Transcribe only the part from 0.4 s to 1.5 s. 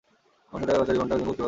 তোমার সাথে বাঁচা জীবনটার জন্য কৃতজ্ঞ আমি।